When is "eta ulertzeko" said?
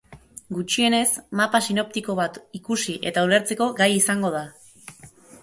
3.11-3.69